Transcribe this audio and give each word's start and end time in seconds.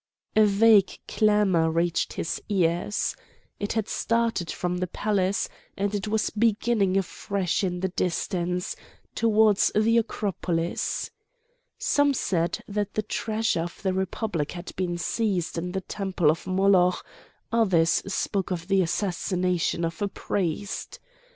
A 0.35 0.43
vague 0.47 0.97
clamour 1.07 1.69
reached 1.69 2.13
his 2.13 2.41
ears. 2.49 3.15
It 3.59 3.73
had 3.73 3.87
started 3.87 4.49
from 4.49 4.77
the 4.79 4.87
palace, 4.87 5.47
and 5.77 5.93
it 5.93 6.07
was 6.07 6.31
beginning 6.31 6.97
afresh 6.97 7.63
in 7.63 7.81
the 7.81 7.89
distance, 7.89 8.75
towards 9.13 9.71
the 9.75 9.99
Acropolis. 9.99 11.11
Some 11.77 12.15
said 12.15 12.63
that 12.67 12.95
the 12.95 13.03
treasure 13.03 13.61
of 13.61 13.79
the 13.83 13.93
Republic 13.93 14.53
had 14.53 14.71
been 14.75 14.97
seized 14.97 15.55
in 15.59 15.71
the 15.71 15.81
temple 15.81 16.31
of 16.31 16.47
Moloch; 16.47 17.05
others 17.51 17.91
spoke 18.11 18.49
of 18.49 18.69
the 18.69 18.81
assassination 18.81 19.85
of 19.85 20.01
a 20.01 20.07
priest. 20.07 20.97